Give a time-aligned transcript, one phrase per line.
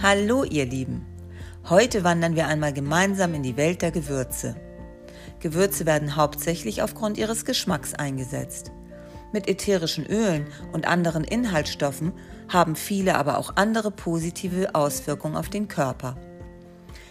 [0.00, 1.04] Hallo ihr Lieben.
[1.68, 4.54] Heute wandern wir einmal gemeinsam in die Welt der Gewürze.
[5.40, 8.70] Gewürze werden hauptsächlich aufgrund ihres Geschmacks eingesetzt.
[9.32, 12.12] Mit ätherischen Ölen und anderen Inhaltsstoffen
[12.48, 16.16] haben viele aber auch andere positive Auswirkungen auf den Körper.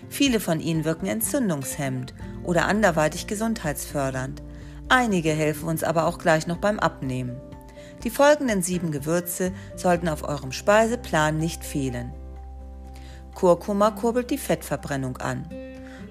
[0.07, 2.13] Viele von ihnen wirken entzündungshemmend
[2.45, 4.41] oder anderweitig gesundheitsfördernd.
[4.87, 7.35] Einige helfen uns aber auch gleich noch beim Abnehmen.
[8.05, 12.13] Die folgenden sieben Gewürze sollten auf eurem Speiseplan nicht fehlen.
[13.37, 15.47] Kurkuma kurbelt die Fettverbrennung an.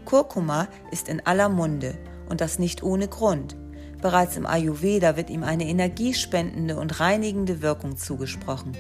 [0.05, 1.99] Kurkuma ist in aller Munde
[2.29, 3.57] und das nicht ohne Grund.
[4.01, 8.77] Bereits im Ayurveda wird ihm eine energiespendende und reinigende Wirkung zugesprochen.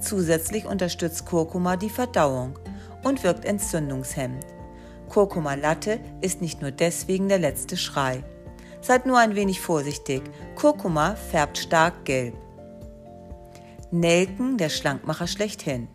[0.00, 2.58] Zusätzlich unterstützt Kurkuma die Verdauung
[3.04, 4.46] und wirkt entzündungshemmend.
[5.08, 8.24] Kurkuma Latte ist nicht nur deswegen der letzte Schrei.
[8.80, 10.22] Seid nur ein wenig vorsichtig.
[10.56, 12.34] Kurkuma färbt stark gelb.
[13.92, 15.86] Nelken, der Schlankmacher schlechthin.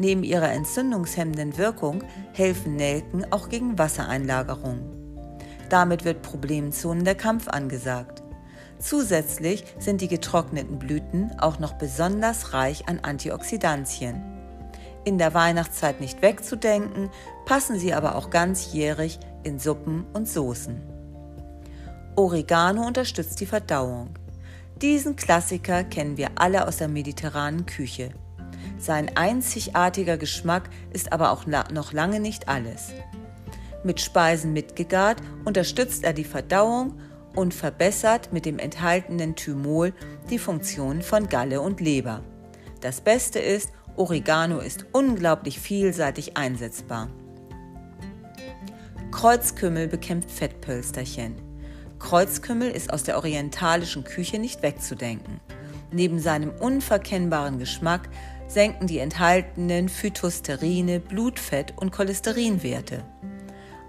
[0.00, 4.80] Neben ihrer entzündungshemmenden Wirkung helfen Nelken auch gegen Wassereinlagerung.
[5.68, 8.22] Damit wird Problemzonen der Kampf angesagt.
[8.78, 14.22] Zusätzlich sind die getrockneten Blüten auch noch besonders reich an Antioxidantien.
[15.04, 17.10] In der Weihnachtszeit nicht wegzudenken,
[17.44, 20.80] passen sie aber auch ganzjährig in Suppen und Soßen.
[22.16, 24.14] Oregano unterstützt die Verdauung.
[24.80, 28.14] Diesen Klassiker kennen wir alle aus der mediterranen Küche.
[28.80, 32.92] Sein einzigartiger Geschmack ist aber auch noch lange nicht alles.
[33.84, 36.98] Mit Speisen mitgegart unterstützt er die Verdauung
[37.36, 39.92] und verbessert mit dem enthaltenen Thymol
[40.30, 42.22] die Funktionen von Galle und Leber.
[42.80, 47.08] Das Beste ist, Oregano ist unglaublich vielseitig einsetzbar.
[49.10, 51.34] Kreuzkümmel bekämpft Fettpölsterchen.
[51.98, 55.40] Kreuzkümmel ist aus der orientalischen Küche nicht wegzudenken.
[55.92, 58.08] Neben seinem unverkennbaren Geschmack
[58.50, 63.04] senken die enthaltenen Phytosterine Blutfett- und Cholesterinwerte.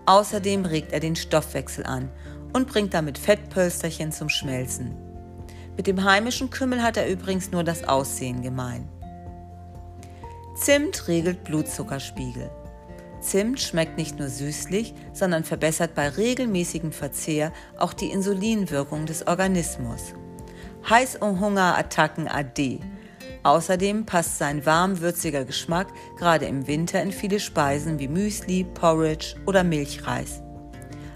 [0.05, 2.09] Außerdem regt er den Stoffwechsel an
[2.53, 4.95] und bringt damit Fettpölsterchen zum Schmelzen.
[5.77, 8.87] Mit dem heimischen Kümmel hat er übrigens nur das Aussehen gemein.
[10.55, 12.51] Zimt regelt Blutzuckerspiegel.
[13.19, 20.13] Zimt schmeckt nicht nur süßlich, sondern verbessert bei regelmäßigem Verzehr auch die Insulinwirkung des Organismus.
[20.87, 22.79] Heiß- und Hungerattacken AD
[23.43, 25.87] Außerdem passt sein warmwürziger Geschmack
[26.17, 30.41] gerade im Winter in viele Speisen wie Müsli, Porridge oder Milchreis.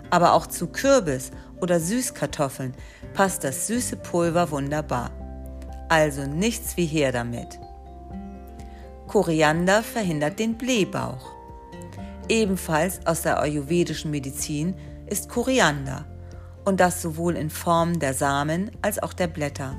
[0.09, 1.31] Aber auch zu Kürbis
[1.62, 2.74] oder Süßkartoffeln
[3.14, 5.12] passt das süße Pulver wunderbar.
[5.90, 7.59] Also nichts wie her damit.
[9.08, 11.31] Koriander verhindert den Blähbauch.
[12.28, 14.75] Ebenfalls aus der ayurvedischen Medizin
[15.06, 16.06] ist Koriander
[16.66, 19.75] und das sowohl in Form der Samen als auch der Blätter.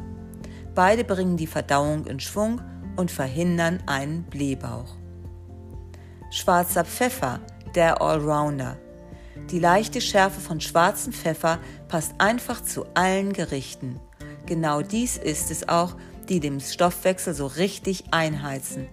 [0.77, 2.61] Beide bringen die Verdauung in Schwung
[2.97, 4.95] und verhindern einen Blähbauch.
[6.31, 7.41] Schwarzer Pfeffer,
[7.75, 8.77] der Allrounder.
[9.51, 13.99] Die leichte Schärfe von schwarzem Pfeffer passt einfach zu allen Gerichten.
[14.45, 15.97] Genau dies ist es auch,
[16.29, 18.87] die dem Stoffwechsel so richtig einheizen.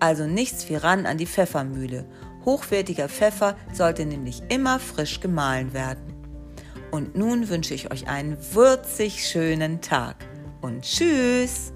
[0.00, 2.06] Also nichts wie ran an die Pfeffermühle.
[2.46, 6.14] Hochwertiger Pfeffer sollte nämlich immer frisch gemahlen werden.
[6.90, 10.16] Und nun wünsche ich euch einen würzig schönen Tag
[10.60, 11.72] und tschüss!